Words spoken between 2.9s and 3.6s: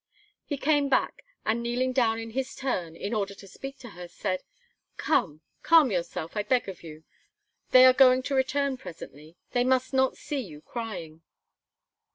in order to